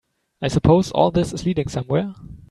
[0.41, 2.15] I suppose all this is leading somewhere?